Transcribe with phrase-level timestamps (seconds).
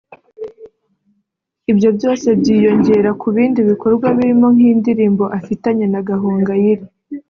[1.71, 6.85] Ibyo byose byiyongera ku bindi bikorwa birimo nk’indirimbo afitanye na Gahongayire